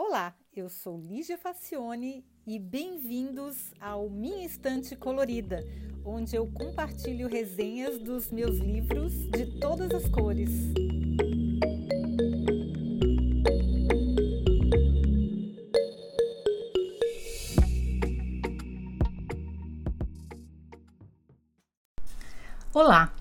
Olá, 0.00 0.32
eu 0.54 0.68
sou 0.68 0.96
Lígia 0.96 1.36
Facione 1.36 2.24
e 2.46 2.56
bem-vindos 2.56 3.74
ao 3.80 4.08
Minha 4.08 4.46
Estante 4.46 4.94
Colorida, 4.94 5.58
onde 6.04 6.36
eu 6.36 6.46
compartilho 6.52 7.28
resenhas 7.28 7.98
dos 7.98 8.30
meus 8.30 8.58
livros 8.58 9.12
de 9.30 9.58
todas 9.58 9.90
as 9.90 10.08
cores. 10.08 10.50
Olá! 22.72 23.12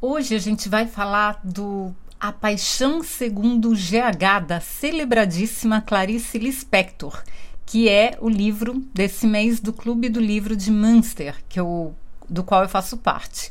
Hoje 0.00 0.36
a 0.36 0.38
gente 0.38 0.68
vai 0.68 0.86
falar 0.86 1.44
do 1.44 1.92
A 2.22 2.30
Paixão 2.30 3.02
Segundo 3.02 3.70
GH 3.70 4.46
da 4.46 4.60
celebradíssima 4.60 5.80
Clarice 5.80 6.38
Lispector, 6.38 7.20
que 7.66 7.88
é 7.88 8.16
o 8.20 8.28
livro 8.28 8.74
desse 8.94 9.26
mês 9.26 9.58
do 9.58 9.72
Clube 9.72 10.08
do 10.08 10.20
Livro 10.20 10.54
de 10.54 10.70
Münster, 10.70 11.34
que 11.48 11.58
eu, 11.58 11.92
do 12.30 12.44
qual 12.44 12.62
eu 12.62 12.68
faço 12.68 12.96
parte. 12.96 13.50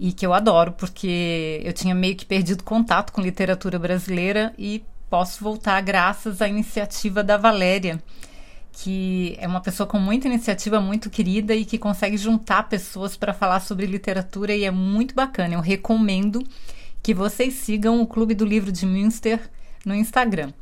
E 0.00 0.12
que 0.12 0.26
eu 0.26 0.34
adoro, 0.34 0.72
porque 0.72 1.62
eu 1.62 1.72
tinha 1.72 1.94
meio 1.94 2.16
que 2.16 2.26
perdido 2.26 2.64
contato 2.64 3.12
com 3.12 3.20
literatura 3.20 3.78
brasileira 3.78 4.52
e 4.58 4.82
posso 5.08 5.44
voltar 5.44 5.80
graças 5.80 6.42
à 6.42 6.48
iniciativa 6.48 7.22
da 7.22 7.36
Valéria, 7.36 8.02
que 8.72 9.36
é 9.38 9.46
uma 9.46 9.60
pessoa 9.60 9.86
com 9.86 10.00
muita 10.00 10.26
iniciativa, 10.26 10.80
muito 10.80 11.08
querida 11.08 11.54
e 11.54 11.64
que 11.64 11.78
consegue 11.78 12.16
juntar 12.16 12.68
pessoas 12.68 13.16
para 13.16 13.32
falar 13.32 13.60
sobre 13.60 13.86
literatura 13.86 14.52
e 14.52 14.64
é 14.64 14.72
muito 14.72 15.14
bacana. 15.14 15.54
Eu 15.54 15.60
recomendo 15.60 16.42
que 17.02 17.12
vocês 17.12 17.54
sigam 17.54 18.00
o 18.00 18.06
Clube 18.06 18.34
do 18.34 18.44
Livro 18.44 18.70
de 18.70 18.86
Münster 18.86 19.40
no 19.84 19.94
Instagram. 19.94 20.52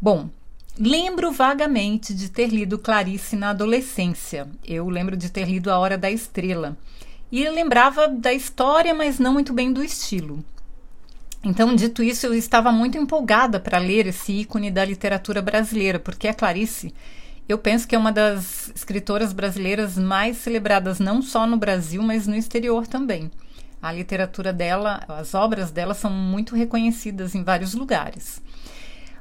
Bom, 0.00 0.30
lembro 0.78 1.32
vagamente 1.32 2.14
de 2.14 2.28
ter 2.28 2.48
lido 2.48 2.78
Clarice 2.78 3.34
na 3.34 3.50
adolescência. 3.50 4.48
Eu 4.64 4.88
lembro 4.88 5.16
de 5.16 5.30
ter 5.30 5.48
lido 5.48 5.70
A 5.70 5.78
Hora 5.78 5.98
da 5.98 6.10
Estrela. 6.10 6.76
E 7.32 7.48
lembrava 7.48 8.06
da 8.06 8.32
história, 8.32 8.94
mas 8.94 9.18
não 9.18 9.32
muito 9.32 9.52
bem 9.52 9.72
do 9.72 9.82
estilo. 9.82 10.44
Então, 11.42 11.74
dito 11.74 12.02
isso, 12.02 12.26
eu 12.26 12.34
estava 12.34 12.70
muito 12.70 12.96
empolgada 12.96 13.58
para 13.58 13.78
ler 13.78 14.06
esse 14.06 14.32
ícone 14.32 14.70
da 14.70 14.84
literatura 14.84 15.42
brasileira, 15.42 15.98
porque 15.98 16.28
a 16.28 16.34
Clarice 16.34 16.94
eu 17.46 17.58
penso 17.58 17.86
que 17.86 17.94
é 17.94 17.98
uma 17.98 18.10
das 18.10 18.70
escritoras 18.74 19.32
brasileiras 19.32 19.98
mais 19.98 20.38
celebradas 20.38 20.98
não 20.98 21.20
só 21.20 21.46
no 21.46 21.58
Brasil, 21.58 22.02
mas 22.02 22.26
no 22.26 22.34
exterior 22.34 22.86
também. 22.86 23.30
A 23.84 23.92
literatura 23.92 24.50
dela, 24.50 25.02
as 25.06 25.34
obras 25.34 25.70
dela 25.70 25.92
são 25.92 26.10
muito 26.10 26.56
reconhecidas 26.56 27.34
em 27.34 27.44
vários 27.44 27.74
lugares. 27.74 28.40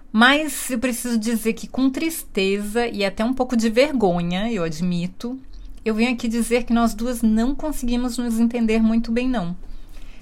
Mas 0.10 0.70
eu 0.70 0.80
preciso 0.80 1.18
dizer 1.18 1.52
que, 1.52 1.68
com 1.68 1.90
tristeza 1.90 2.88
e 2.88 3.04
até 3.04 3.26
um 3.26 3.34
pouco 3.34 3.58
de 3.58 3.70
vergonha, 3.70 4.50
eu 4.50 4.64
admito, 4.64 5.38
eu 5.84 5.94
venho 5.94 6.14
aqui 6.14 6.30
dizer 6.30 6.64
que 6.64 6.72
nós 6.72 6.94
duas 6.94 7.22
não 7.22 7.54
conseguimos 7.54 8.18
nos 8.18 8.40
entender 8.40 8.82
muito 8.82 9.12
bem, 9.12 9.28
não. 9.28 9.54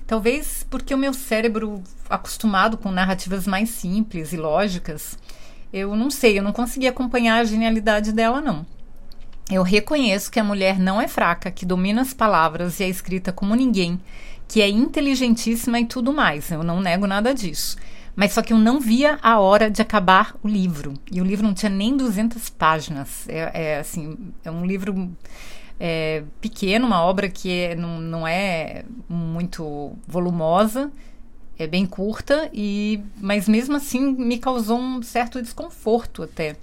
Talvez 0.08 0.66
porque 0.72 0.96
o 0.96 0.98
meu 0.98 1.14
cérebro, 1.14 1.84
acostumado 2.10 2.80
com 2.80 2.90
narrativas 2.90 3.46
mais 3.46 3.70
simples 3.70 4.34
e 4.34 4.38
lógicas, 4.38 5.20
eu 5.72 5.96
não 5.96 6.10
sei, 6.10 6.40
eu 6.40 6.44
não 6.44 6.52
consegui 6.52 6.88
acompanhar 6.88 7.38
a 7.38 7.44
genialidade 7.44 8.12
dela, 8.12 8.42
não. 8.42 8.66
Eu 9.52 9.64
reconheço 9.64 10.32
que 10.32 10.40
a 10.40 10.44
mulher 10.44 10.80
não 10.80 11.02
é 11.02 11.08
fraca, 11.08 11.52
que 11.52 11.66
domina 11.66 12.02
as 12.02 12.14
palavras 12.14 12.80
e 12.80 12.84
a 12.84 12.88
escrita 12.88 13.34
como 13.34 13.54
ninguém, 13.54 14.00
que 14.48 14.62
é 14.62 14.70
inteligentíssima 14.70 15.80
e 15.80 15.86
tudo 15.86 16.14
mais. 16.14 16.50
Eu 16.50 16.64
não 16.64 16.80
nego 16.80 17.06
nada 17.06 17.34
disso. 17.34 17.76
Mas 18.16 18.34
só 18.34 18.42
que 18.42 18.54
eu 18.54 18.58
não 18.58 18.80
via 18.80 19.20
a 19.22 19.40
hora 19.40 19.70
de 19.70 19.82
acabar 19.82 20.36
o 20.42 20.48
livro. 20.48 20.94
E 21.12 21.22
o 21.22 21.24
livro 21.24 21.46
não 21.46 21.54
tinha 21.54 21.70
nem 21.70 21.96
200 21.98 22.50
páginas. 22.50 23.28
É, 23.28 23.74
é 23.74 23.80
assim, 23.80 24.18
é 24.44 24.50
um 24.50 24.66
livro 24.66 25.12
é, 25.80 26.24
pequeno, 26.40 26.88
uma 26.88 27.02
obra 27.02 27.30
que 27.30 27.52
é, 27.52 27.76
não, 27.76 28.00
não 28.00 28.28
é 28.28 28.86
muito 29.10 29.94
volumosa 30.08 30.92
é 31.64 31.68
bem 31.68 31.86
curta 31.86 32.50
e 32.54 33.02
mas 33.20 33.48
mesmo 33.48 33.76
assim 33.76 34.14
me 34.14 34.38
causou 34.38 34.80
um 34.80 35.02
certo 35.02 35.42
desconforto 35.42 36.24
até. 36.24 36.56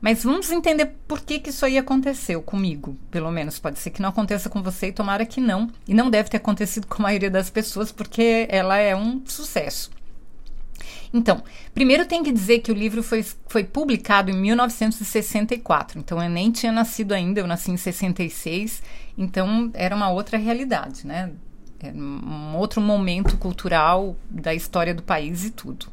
Mas 0.00 0.24
vamos 0.24 0.50
entender 0.50 0.86
por 1.06 1.20
que, 1.20 1.38
que 1.38 1.50
isso 1.50 1.64
aí 1.64 1.78
aconteceu 1.78 2.42
comigo, 2.42 2.96
pelo 3.10 3.30
menos. 3.30 3.58
Pode 3.58 3.78
ser 3.78 3.90
que 3.90 4.02
não 4.02 4.08
aconteça 4.10 4.48
com 4.48 4.62
você 4.62 4.88
e 4.88 4.92
tomara 4.92 5.26
que 5.26 5.40
não. 5.40 5.70
E 5.86 5.94
não 5.94 6.10
deve 6.10 6.28
ter 6.30 6.36
acontecido 6.36 6.86
com 6.86 7.02
a 7.02 7.04
maioria 7.04 7.30
das 7.30 7.50
pessoas, 7.50 7.90
porque 7.92 8.46
ela 8.50 8.76
é 8.76 8.94
um 8.94 9.22
sucesso. 9.26 9.90
Então, 11.12 11.42
primeiro 11.74 12.04
tem 12.04 12.22
que 12.22 12.30
dizer 12.30 12.58
que 12.58 12.70
o 12.70 12.74
livro 12.74 13.02
foi, 13.02 13.24
foi 13.46 13.64
publicado 13.64 14.30
em 14.30 14.34
1964. 14.34 15.98
Então, 15.98 16.22
eu 16.22 16.28
nem 16.28 16.50
tinha 16.50 16.70
nascido 16.70 17.12
ainda, 17.12 17.40
eu 17.40 17.46
nasci 17.46 17.70
em 17.70 17.76
66. 17.76 18.82
Então, 19.16 19.70
era 19.74 19.96
uma 19.96 20.10
outra 20.10 20.36
realidade, 20.36 21.06
né? 21.06 21.32
é 21.80 21.92
um 21.92 22.56
outro 22.56 22.80
momento 22.80 23.36
cultural 23.36 24.16
da 24.28 24.54
história 24.54 24.94
do 24.94 25.02
país 25.02 25.44
e 25.44 25.50
tudo. 25.50 25.86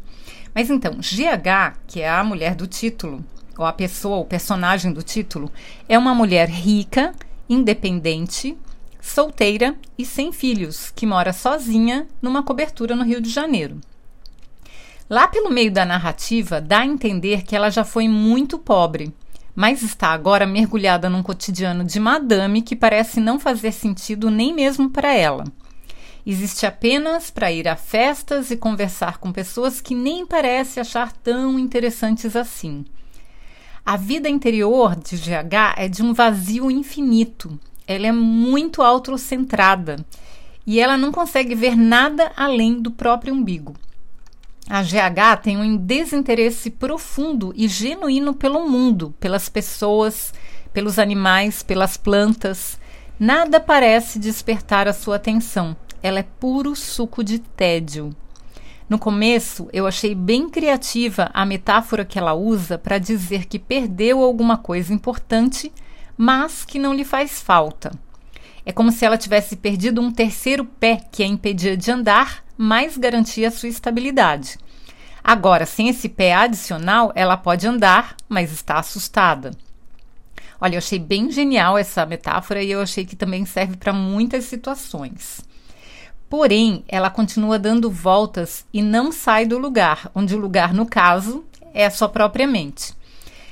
Mas 0.54 0.70
então, 0.70 0.94
GH, 0.94 1.78
que 1.86 2.02
é 2.02 2.10
a 2.10 2.24
mulher 2.24 2.56
do 2.56 2.66
título, 2.66 3.24
ou 3.58 3.66
a 3.66 3.74
pessoa, 3.74 4.18
o 4.18 4.26
personagem 4.26 4.92
do 4.92 5.04
título, 5.04 5.52
é 5.88 5.98
uma 5.98 6.16
mulher 6.16 6.50
rica, 6.50 7.14
independente, 7.50 8.58
solteira 9.02 9.76
e 9.98 10.06
sem 10.06 10.32
filhos, 10.32 10.92
que 10.96 11.06
mora 11.06 11.32
sozinha 11.32 12.08
numa 12.22 12.44
cobertura 12.44 12.96
no 12.96 13.04
Rio 13.04 13.22
de 13.22 13.30
Janeiro. 13.30 13.80
Lá 15.10 15.28
pelo 15.28 15.52
meio 15.52 15.72
da 15.72 15.86
narrativa, 15.86 16.60
dá 16.60 16.80
a 16.80 16.86
entender 16.86 17.44
que 17.44 17.56
ela 17.56 17.70
já 17.70 17.84
foi 17.84 18.08
muito 18.08 18.58
pobre, 18.58 19.14
mas 19.56 19.84
está 19.84 20.10
agora 20.10 20.48
mergulhada 20.48 21.10
num 21.10 21.22
cotidiano 21.22 21.84
de 21.84 22.00
madame 22.00 22.62
que 22.62 22.76
parece 22.76 23.20
não 23.20 23.40
fazer 23.40 23.72
sentido 23.72 24.32
nem 24.32 24.54
mesmo 24.54 24.90
para 24.90 25.14
ela. 25.14 25.46
Existe 26.26 26.66
apenas 26.66 27.30
para 27.30 27.52
ir 27.52 27.68
a 27.68 27.76
festas 27.76 28.50
e 28.50 28.58
conversar 28.58 29.20
com 29.20 29.32
pessoas 29.32 29.80
que 29.80 29.94
nem 29.94 30.26
parece 30.26 30.80
achar 30.80 31.12
tão 31.12 31.60
interessantes 31.60 32.36
assim. 32.36 32.84
A 33.86 33.98
vida 33.98 34.28
interior 34.28 34.96
de 34.96 35.16
GH 35.16 35.76
é 35.78 35.88
de 35.88 36.02
um 36.02 36.14
vazio 36.14 36.72
infinito. 36.72 37.60
Ela 37.88 38.08
é 38.08 38.12
muito 38.12 38.82
autocentrada 38.82 40.04
e 40.66 40.80
ela 40.80 40.98
não 40.98 41.12
consegue 41.12 41.54
ver 41.54 41.76
nada 41.78 42.32
além 42.36 42.82
do 42.82 42.90
próprio 42.90 43.34
umbigo. 43.34 43.76
A 44.68 44.82
GH 44.82 45.42
tem 45.44 45.58
um 45.58 45.78
desinteresse 45.78 46.72
profundo 46.72 47.54
e 47.56 47.68
genuíno 47.68 48.34
pelo 48.34 48.68
mundo, 48.68 49.14
pelas 49.20 49.48
pessoas, 49.48 50.34
pelos 50.74 50.98
animais, 50.98 51.62
pelas 51.62 51.96
plantas. 51.96 52.80
Nada 53.20 53.60
parece 53.60 54.18
despertar 54.18 54.88
a 54.88 54.94
sua 54.94 55.18
atenção 55.18 55.78
ela 56.06 56.20
é 56.20 56.24
puro 56.40 56.76
suco 56.76 57.24
de 57.24 57.40
tédio. 57.40 58.16
No 58.88 59.00
começo, 59.00 59.68
eu 59.74 59.88
achei 59.88 60.14
bem 60.14 60.48
criativa 60.48 61.32
a 61.34 61.44
metáfora 61.44 62.06
que 62.06 62.20
ela 62.20 62.36
usa 62.36 62.78
para 62.78 63.00
dizer 63.00 63.46
que 63.46 63.58
perdeu 63.58 64.22
alguma 64.22 64.58
coisa 64.58 64.94
importante, 64.94 65.74
mas 66.16 66.64
que 66.64 66.78
não 66.78 66.94
lhe 66.94 67.04
faz 67.04 67.42
falta. 67.42 67.92
É 68.64 68.72
como 68.72 68.92
se 68.92 69.04
ela 69.04 69.18
tivesse 69.18 69.56
perdido 69.56 70.02
um 70.02 70.12
terceiro 70.12 70.66
pé 70.66 71.02
que 71.12 71.24
a 71.24 71.28
impedia 71.28 71.76
de 71.76 71.90
andar, 71.90 72.44
mas 72.56 72.96
garantia 72.96 73.50
sua 73.50 73.70
estabilidade. 73.70 74.58
Agora, 75.24 75.66
sem 75.66 75.90
esse 75.90 76.08
pé 76.08 76.36
adicional, 76.36 77.12
ela 77.16 77.36
pode 77.36 77.68
andar, 77.68 78.16
mas 78.30 78.52
está 78.52 78.78
assustada. 78.78 79.50
Olha, 80.62 80.76
eu 80.76 80.80
achei 80.80 81.00
bem 81.00 81.32
genial 81.32 81.76
essa 81.76 82.06
metáfora 82.06 82.62
e 82.62 82.70
eu 82.70 82.82
achei 82.82 83.04
que 83.04 83.16
também 83.16 83.46
serve 83.46 83.78
para 83.78 83.92
muitas 83.92 84.46
situações. 84.46 85.42
Porém, 86.30 86.84
ela 86.88 87.10
continua 87.10 87.60
dando 87.60 87.90
voltas 87.90 88.66
e 88.74 88.82
não 88.82 89.12
sai 89.12 89.46
do 89.46 89.58
lugar, 89.58 90.10
onde 90.14 90.36
o 90.36 90.40
lugar, 90.40 90.74
no 90.74 90.86
caso, 90.86 91.46
é 91.74 91.86
a 91.86 91.92
sua 91.92 92.10
própria 92.10 92.48
mente. 92.48 92.94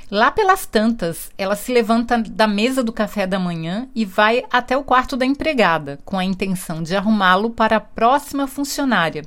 Lá 0.09 0.30
pelas 0.30 0.65
tantas, 0.65 1.31
ela 1.38 1.56
se 1.56 1.74
levanta 1.74 2.18
da 2.19 2.45
mesa 2.45 2.83
do 2.83 2.94
café 2.94 3.25
da 3.25 3.39
manhã 3.39 3.88
e 3.95 4.06
vai 4.06 4.44
até 4.51 4.77
o 4.77 4.83
quarto 4.83 5.18
da 5.18 5.25
empregada, 5.25 6.00
com 6.06 6.18
a 6.18 6.25
intenção 6.25 6.83
de 6.83 6.95
arrumá-lo 6.95 7.50
para 7.50 7.77
a 7.77 7.81
próxima 7.81 8.45
funcionária, 8.47 9.24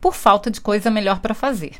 por 0.00 0.14
falta 0.14 0.50
de 0.50 0.60
coisa 0.60 0.90
melhor 0.90 1.20
para 1.20 1.34
fazer. 1.34 1.76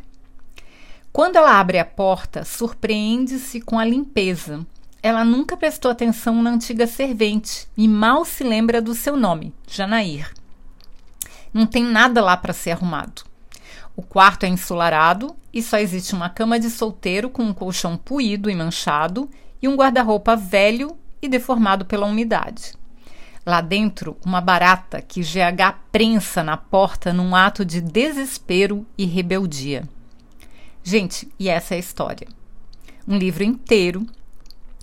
Quando 1.13 1.37
ela 1.37 1.59
abre 1.59 1.79
a 1.79 1.85
porta, 1.85 2.45
surpreende-se 2.45 3.61
com 3.61 3.79
a 3.79 3.85
limpeza. 3.85 4.67
Ela 5.03 5.25
nunca 5.25 5.57
prestou 5.57 5.91
atenção 5.91 6.43
na 6.43 6.51
antiga 6.51 6.87
servente 6.87 7.67
e 7.77 7.89
mal 7.89 8.25
se 8.25 8.45
lembra 8.45 8.83
do 8.83 8.95
seu 8.95 9.17
nome, 9.17 9.53
Janair. 9.67 10.31
Não 11.53 11.67
tem 11.67 11.85
nada 11.85 12.23
lá 12.23 12.37
para 12.37 12.53
ser 12.53 12.73
arrumado. 12.73 13.23
O 13.97 14.03
quarto 14.03 14.45
é 14.45 14.49
ensolarado 14.49 15.35
e 15.53 15.63
só 15.63 15.79
existe 15.79 16.15
uma 16.15 16.29
cama 16.29 16.61
de 16.61 16.69
solteiro 16.69 17.31
com 17.31 17.43
um 17.43 17.55
colchão 17.55 17.97
puído 17.97 18.51
e 18.51 18.55
manchado 18.55 19.31
e 19.61 19.67
um 19.67 19.75
guarda-roupa 19.75 20.37
velho 20.37 20.97
e 21.23 21.29
deformado 21.29 21.85
pela 21.85 22.07
umidade. 22.07 22.75
Lá 23.45 23.61
dentro, 23.61 24.17
uma 24.25 24.41
barata 24.41 25.01
que 25.01 25.23
GH 25.23 25.79
prensa 25.91 26.43
na 26.43 26.57
porta 26.57 27.13
num 27.13 27.35
ato 27.35 27.65
de 27.65 27.81
desespero 27.81 28.85
e 28.99 29.07
rebeldia. 29.07 29.89
Gente, 30.83 31.29
e 31.39 31.49
essa 31.49 31.75
é 31.75 31.77
a 31.77 31.81
história. 31.81 32.29
Um 33.09 33.17
livro 33.17 33.45
inteiro 33.45 34.07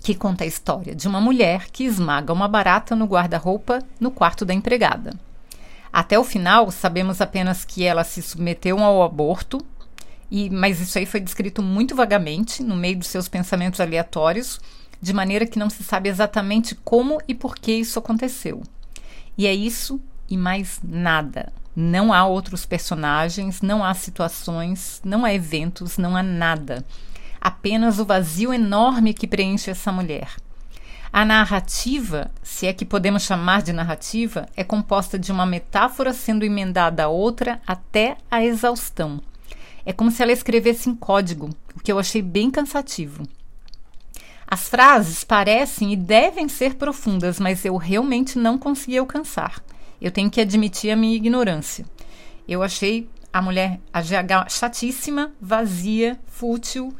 que 0.02 0.14
conta 0.14 0.44
a 0.44 0.46
história 0.46 0.94
de 0.94 1.06
uma 1.06 1.20
mulher 1.20 1.70
que 1.70 1.84
esmaga 1.84 2.32
uma 2.32 2.48
barata 2.48 2.96
no 2.96 3.06
guarda-roupa 3.06 3.78
no 4.00 4.10
quarto 4.10 4.44
da 4.44 4.52
empregada. 4.52 5.12
Até 5.94 6.18
o 6.18 6.24
final, 6.24 6.72
sabemos 6.72 7.20
apenas 7.20 7.64
que 7.64 7.84
ela 7.84 8.02
se 8.02 8.20
submeteu 8.20 8.80
ao 8.80 9.04
aborto, 9.04 9.64
e, 10.28 10.50
mas 10.50 10.80
isso 10.80 10.98
aí 10.98 11.06
foi 11.06 11.20
descrito 11.20 11.62
muito 11.62 11.94
vagamente, 11.94 12.64
no 12.64 12.74
meio 12.74 12.98
dos 12.98 13.06
seus 13.06 13.28
pensamentos 13.28 13.78
aleatórios, 13.78 14.60
de 15.00 15.12
maneira 15.12 15.46
que 15.46 15.56
não 15.56 15.70
se 15.70 15.84
sabe 15.84 16.08
exatamente 16.08 16.74
como 16.74 17.20
e 17.28 17.34
por 17.34 17.54
que 17.54 17.70
isso 17.70 17.96
aconteceu. 18.00 18.60
E 19.38 19.46
é 19.46 19.54
isso 19.54 20.00
e 20.28 20.36
mais 20.36 20.80
nada. 20.82 21.52
Não 21.76 22.12
há 22.12 22.26
outros 22.26 22.66
personagens, 22.66 23.62
não 23.62 23.84
há 23.84 23.94
situações, 23.94 25.00
não 25.04 25.24
há 25.24 25.32
eventos, 25.32 25.96
não 25.96 26.16
há 26.16 26.22
nada 26.24 26.84
apenas 27.44 27.98
o 27.98 28.06
vazio 28.06 28.54
enorme 28.54 29.12
que 29.12 29.26
preenche 29.26 29.70
essa 29.70 29.92
mulher. 29.92 30.30
A 31.16 31.24
narrativa, 31.24 32.28
se 32.42 32.66
é 32.66 32.72
que 32.72 32.84
podemos 32.84 33.22
chamar 33.22 33.62
de 33.62 33.72
narrativa, 33.72 34.48
é 34.56 34.64
composta 34.64 35.16
de 35.16 35.30
uma 35.30 35.46
metáfora 35.46 36.12
sendo 36.12 36.44
emendada 36.44 37.04
a 37.04 37.08
outra 37.08 37.60
até 37.64 38.16
a 38.28 38.44
exaustão. 38.44 39.20
É 39.86 39.92
como 39.92 40.10
se 40.10 40.20
ela 40.24 40.32
escrevesse 40.32 40.90
em 40.90 40.94
código, 40.96 41.50
o 41.72 41.78
que 41.78 41.92
eu 41.92 42.00
achei 42.00 42.20
bem 42.20 42.50
cansativo. 42.50 43.22
As 44.44 44.68
frases 44.68 45.22
parecem 45.22 45.92
e 45.92 45.96
devem 45.96 46.48
ser 46.48 46.74
profundas, 46.74 47.38
mas 47.38 47.64
eu 47.64 47.76
realmente 47.76 48.36
não 48.36 48.58
consegui 48.58 48.98
alcançar. 48.98 49.62
Eu 50.00 50.10
tenho 50.10 50.28
que 50.28 50.40
admitir 50.40 50.90
a 50.90 50.96
minha 50.96 51.14
ignorância. 51.14 51.86
Eu 52.48 52.60
achei 52.60 53.08
a 53.32 53.40
mulher, 53.40 53.78
a 53.92 54.02
GH, 54.02 54.50
chatíssima, 54.50 55.30
vazia, 55.40 56.18
fútil, 56.26 56.92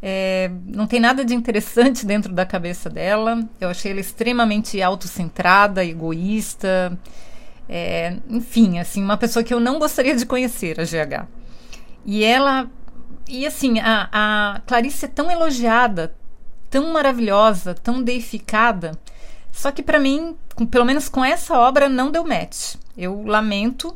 é, 0.00 0.50
não 0.64 0.86
tem 0.86 1.00
nada 1.00 1.24
de 1.24 1.34
interessante 1.34 2.06
dentro 2.06 2.32
da 2.32 2.46
cabeça 2.46 2.88
dela. 2.88 3.42
Eu 3.60 3.68
achei 3.68 3.90
ela 3.90 4.00
extremamente 4.00 4.80
autocentrada, 4.80 5.84
egoísta. 5.84 6.98
É, 7.68 8.16
enfim, 8.28 8.78
assim, 8.78 9.02
uma 9.02 9.16
pessoa 9.16 9.42
que 9.42 9.52
eu 9.52 9.60
não 9.60 9.78
gostaria 9.78 10.16
de 10.16 10.24
conhecer, 10.24 10.80
a 10.80 10.84
GH. 10.84 11.26
E 12.04 12.24
ela. 12.24 12.70
E 13.28 13.46
assim, 13.46 13.78
a, 13.80 14.08
a 14.10 14.60
Clarice 14.66 15.04
é 15.04 15.08
tão 15.08 15.30
elogiada, 15.30 16.14
tão 16.70 16.92
maravilhosa, 16.92 17.74
tão 17.74 18.02
deificada. 18.02 18.92
Só 19.52 19.70
que 19.70 19.82
para 19.82 19.98
mim, 19.98 20.36
com, 20.54 20.64
pelo 20.64 20.84
menos 20.84 21.08
com 21.08 21.24
essa 21.24 21.58
obra, 21.58 21.88
não 21.88 22.10
deu 22.10 22.24
match. 22.24 22.76
Eu 22.96 23.22
lamento, 23.24 23.94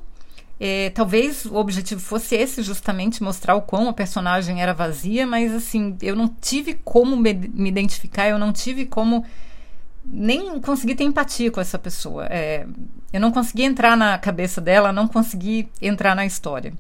é, 0.65 0.91
talvez 0.91 1.45
o 1.45 1.57
objetivo 1.57 2.01
fosse 2.01 2.37
esse, 2.37 2.63
justamente 2.63 3.21
mostrar 3.21 3.57
o 3.57 3.63
quão 3.63 3.89
a 3.89 3.93
personagem 3.93 4.63
era 4.63 4.73
vazia, 4.73 5.27
mas 5.27 5.53
assim, 5.53 5.97
eu 6.01 6.15
não 6.15 6.29
tive 6.29 6.75
como 6.85 7.17
me, 7.17 7.35
me 7.35 7.69
identificar, 7.69 8.29
eu 8.29 8.39
não 8.39 8.53
tive 8.53 8.87
como 8.87 9.27
nem 10.05 10.61
consegui 10.61 10.95
ter 10.95 11.03
empatia 11.03 11.51
com 11.51 11.61
essa 11.61 11.81
pessoa. 11.81 12.27
É, 12.27 12.65
eu 13.13 13.21
não 13.21 13.33
consegui 13.33 13.65
entrar 13.65 13.97
na 13.97 14.17
cabeça 14.19 14.61
dela, 14.61 14.93
não 14.93 15.09
consegui 15.09 15.69
entrar 15.81 16.15
na 16.15 16.25
história. 16.25 16.73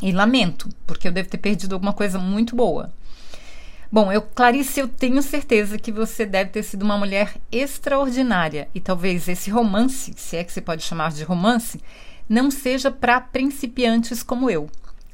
E 0.00 0.12
lamento, 0.12 0.68
porque 0.86 1.08
eu 1.08 1.12
devo 1.12 1.28
ter 1.28 1.38
perdido 1.38 1.72
alguma 1.72 1.92
coisa 1.92 2.20
muito 2.20 2.54
boa. 2.54 2.92
Bom, 3.90 4.12
eu, 4.12 4.22
Clarice, 4.22 4.78
eu 4.78 4.86
tenho 4.86 5.20
certeza 5.22 5.76
que 5.76 5.90
você 5.90 6.24
deve 6.24 6.50
ter 6.50 6.62
sido 6.62 6.84
uma 6.84 6.96
mulher 6.96 7.34
extraordinária. 7.50 8.68
E 8.72 8.78
talvez 8.78 9.26
esse 9.26 9.50
romance, 9.50 10.14
se 10.16 10.36
é 10.36 10.44
que 10.44 10.52
se 10.52 10.60
pode 10.60 10.84
chamar 10.84 11.10
de 11.10 11.24
romance, 11.24 11.80
não 12.28 12.50
seja 12.50 12.90
para 12.90 13.20
principiantes 13.20 14.22
como 14.22 14.50
eu. 14.50 14.68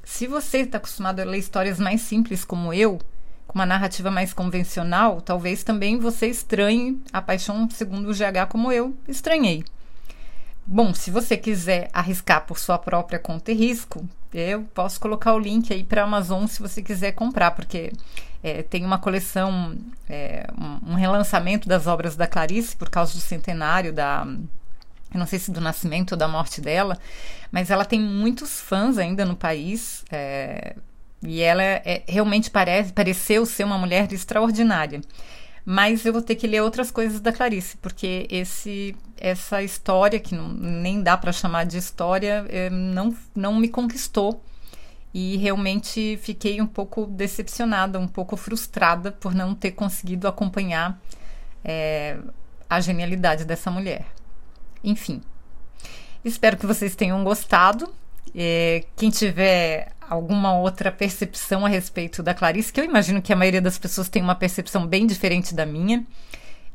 Se 0.05 0.27
você 0.27 0.59
está 0.59 0.79
acostumado 0.79 1.21
a 1.21 1.25
ler 1.25 1.39
histórias 1.39 1.79
mais 1.79 2.01
simples 2.01 2.45
como 2.45 2.73
eu, 2.73 2.99
com 3.47 3.59
uma 3.59 3.67
narrativa 3.67 4.11
mais 4.11 4.33
convencional, 4.33 5.21
talvez 5.21 5.63
também 5.65 5.99
você 5.99 6.29
estranhe 6.29 7.01
a 7.13 7.21
paixão 7.21 7.69
segundo 7.71 8.11
o 8.11 8.15
GH 8.15 8.49
como 8.49 8.71
eu 8.71 8.97
estranhei. 9.07 9.65
Bom, 10.67 10.93
se 10.93 11.11
você 11.11 11.37
quiser 11.37 11.89
arriscar 11.95 12.45
por 12.45 12.59
sua 12.59 12.79
própria 12.79 13.19
conta 13.19 13.51
e 13.51 13.55
risco, 13.55 14.07
eu 14.35 14.65
posso 14.75 15.01
colocar 15.01 15.33
o 15.33 15.39
link 15.39 15.73
aí 15.73 15.83
para 15.83 16.03
a 16.03 16.05
Amazon 16.05 16.47
se 16.47 16.61
você 16.61 16.83
quiser 16.83 17.13
comprar, 17.13 17.53
porque 17.53 17.91
é, 18.43 18.63
tem 18.63 18.85
uma 18.85 18.99
coleção, 18.99 19.77
é, 20.09 20.47
um, 20.59 20.93
um 20.93 20.95
relançamento 20.95 21.67
das 21.67 21.87
obras 21.87 22.17
da 22.17 22.27
Clarice 22.27 22.77
por 22.77 22.91
causa 22.91 23.15
do 23.15 23.21
centenário 23.21 23.95
da 23.95 24.27
eu 25.13 25.19
não 25.19 25.27
sei 25.27 25.39
se 25.39 25.51
do 25.51 25.61
nascimento 25.61 26.13
ou 26.13 26.19
da 26.19 26.29
morte 26.29 26.61
dela, 26.61 26.99
mas 27.51 27.71
ela 27.71 27.85
tem 27.85 28.01
muitos 28.01 28.61
fãs 28.61 28.99
ainda 28.99 29.25
no 29.25 29.37
país. 29.37 30.05
É, 30.11 30.77
e 31.23 31.41
ela 31.41 31.63
é, 31.63 32.03
realmente 32.07 32.51
parece, 32.51 32.93
pareceu 32.93 33.45
ser 33.45 33.65
uma 33.65 33.79
mulher 33.79 34.13
extraordinária. 34.13 35.01
Mas 35.65 36.07
eu 36.07 36.13
vou 36.13 36.23
ter 36.23 36.35
que 36.35 36.47
ler 36.47 36.63
outras 36.63 36.91
coisas 36.91 37.21
da 37.21 37.33
Clarice, 37.33 37.77
porque 37.79 38.27
esse, 38.31 38.97
essa 39.19 39.63
história, 39.63 40.19
que 40.19 40.35
não, 40.35 40.49
nem 40.49 41.03
dá 41.03 41.17
para 41.17 41.33
chamar 41.33 41.65
de 41.65 41.77
história, 41.77 42.47
é, 42.49 42.71
não, 42.71 43.15
não 43.35 43.55
me 43.55 43.69
conquistou. 43.69 44.43
E 45.13 45.37
realmente 45.39 46.19
fiquei 46.23 46.61
um 46.61 46.67
pouco 46.67 47.07
decepcionada, 47.07 47.99
um 47.99 48.09
pouco 48.09 48.37
frustrada 48.37 49.11
por 49.11 49.35
não 49.35 49.55
ter 49.55 49.73
conseguido 49.73 50.29
acompanhar 50.29 50.99
é, 51.65 52.19
a 52.69 52.81
genialidade 52.81 53.45
dessa 53.45 53.71
mulher. 53.71 54.07
Enfim, 54.83 55.21
espero 56.25 56.57
que 56.57 56.67
vocês 56.67 56.95
tenham 56.95 57.23
gostado. 57.25 57.93
É, 58.35 58.85
quem 58.97 59.11
tiver 59.11 59.93
alguma 60.09 60.59
outra 60.59 60.91
percepção 60.91 61.67
a 61.67 61.69
respeito 61.69 62.23
da 62.23 62.35
Clarice, 62.35 62.73
que 62.73 62.81
eu 62.81 62.85
imagino 62.85 63.21
que 63.21 63.33
a 63.33 63.37
maioria 63.37 63.61
das 63.61 63.79
pessoas 63.79 64.09
tem 64.09 64.23
uma 64.23 64.35
percepção 64.35 64.87
bem 64.87 65.07
diferente 65.07 65.55
da 65.55 65.67
minha, 65.67 66.05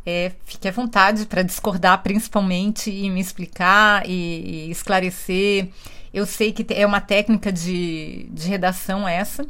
é, 0.06 0.32
fique 0.46 0.68
à 0.68 0.72
vontade 0.72 1.26
para 1.26 1.42
discordar, 1.42 2.04
principalmente, 2.04 2.92
e 2.92 3.10
me 3.10 3.22
explicar 3.22 4.08
e, 4.08 4.68
e, 4.68 4.72
esclarecer. 4.72 5.70
Eu 6.14 6.26
sei 6.26 6.52
que 6.52 6.66
é 6.74 6.86
uma 6.86 7.02
técnica 7.02 7.52
de, 7.52 8.28
de 8.30 8.48
redação 8.48 9.08
essa, 9.08 9.46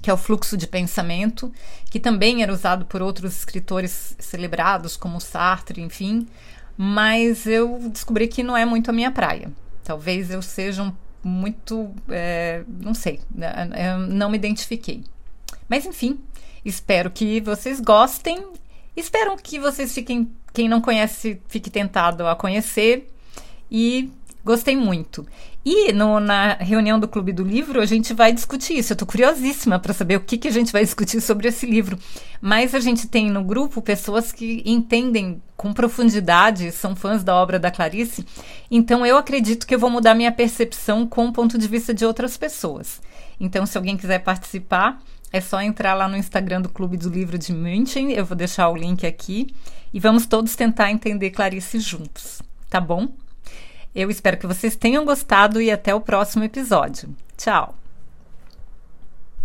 que 0.00 0.08
é 0.08 0.14
o 0.14 0.16
fluxo 0.16 0.56
de 0.56 0.66
pensamento, 0.66 1.52
que 1.90 2.00
também 2.00 2.42
era 2.42 2.52
usado 2.52 2.86
por 2.86 3.02
outros 3.02 3.36
escritores 3.36 4.16
celebrados, 4.18 4.96
como 4.96 5.20
Sartre, 5.20 5.82
enfim 5.82 6.26
mas 6.76 7.46
eu 7.46 7.78
descobri 7.90 8.28
que 8.28 8.42
não 8.42 8.56
é 8.56 8.64
muito 8.64 8.90
a 8.90 8.92
minha 8.92 9.10
praia. 9.10 9.50
Talvez 9.84 10.30
eu 10.30 10.40
seja 10.42 10.82
um, 10.82 10.92
muito. 11.22 11.90
É, 12.08 12.64
não 12.68 12.94
sei, 12.94 13.20
né, 13.34 13.52
não 14.08 14.30
me 14.30 14.36
identifiquei. 14.36 15.02
Mas 15.68 15.86
enfim, 15.86 16.18
espero 16.64 17.10
que 17.10 17.40
vocês 17.40 17.80
gostem. 17.80 18.44
Espero 18.96 19.36
que 19.36 19.58
vocês 19.58 19.92
fiquem. 19.92 20.30
Quem 20.52 20.68
não 20.68 20.80
conhece, 20.80 21.40
fique 21.48 21.70
tentado 21.70 22.26
a 22.26 22.36
conhecer. 22.36 23.10
E 23.70 24.10
Gostei 24.44 24.76
muito. 24.76 25.24
E 25.64 25.92
no, 25.92 26.18
na 26.18 26.54
reunião 26.54 26.98
do 26.98 27.06
Clube 27.06 27.32
do 27.32 27.44
Livro, 27.44 27.80
a 27.80 27.86
gente 27.86 28.12
vai 28.12 28.32
discutir 28.32 28.78
isso. 28.78 28.92
Eu 28.92 28.94
estou 28.94 29.06
curiosíssima 29.06 29.78
para 29.78 29.94
saber 29.94 30.16
o 30.16 30.20
que, 30.20 30.36
que 30.36 30.48
a 30.48 30.52
gente 30.52 30.72
vai 30.72 30.82
discutir 30.82 31.20
sobre 31.20 31.46
esse 31.46 31.64
livro. 31.64 31.96
Mas 32.40 32.74
a 32.74 32.80
gente 32.80 33.06
tem 33.06 33.30
no 33.30 33.44
grupo 33.44 33.80
pessoas 33.80 34.32
que 34.32 34.62
entendem 34.66 35.40
com 35.56 35.72
profundidade, 35.72 36.72
são 36.72 36.96
fãs 36.96 37.22
da 37.22 37.36
obra 37.36 37.58
da 37.58 37.70
Clarice. 37.70 38.26
Então 38.68 39.06
eu 39.06 39.16
acredito 39.16 39.64
que 39.64 39.74
eu 39.74 39.78
vou 39.78 39.90
mudar 39.90 40.14
minha 40.14 40.32
percepção 40.32 41.06
com 41.06 41.26
o 41.26 41.32
ponto 41.32 41.56
de 41.56 41.68
vista 41.68 41.94
de 41.94 42.04
outras 42.04 42.36
pessoas. 42.36 43.00
Então, 43.38 43.64
se 43.66 43.76
alguém 43.76 43.96
quiser 43.96 44.20
participar, 44.20 45.00
é 45.32 45.40
só 45.40 45.60
entrar 45.60 45.94
lá 45.94 46.06
no 46.08 46.16
Instagram 46.16 46.60
do 46.60 46.68
Clube 46.68 46.96
do 46.96 47.08
Livro 47.08 47.38
de 47.38 47.52
München. 47.52 48.12
Eu 48.12 48.24
vou 48.24 48.36
deixar 48.36 48.68
o 48.68 48.76
link 48.76 49.06
aqui. 49.06 49.54
E 49.94 50.00
vamos 50.00 50.26
todos 50.26 50.54
tentar 50.54 50.90
entender 50.90 51.30
Clarice 51.30 51.80
juntos. 51.80 52.40
Tá 52.68 52.80
bom? 52.80 53.08
Eu 53.94 54.10
espero 54.10 54.38
que 54.38 54.46
vocês 54.46 54.76
tenham 54.76 55.04
gostado 55.04 55.60
e 55.60 55.70
até 55.70 55.94
o 55.94 56.00
próximo 56.00 56.44
episódio. 56.44 57.14
Tchau! 57.36 57.81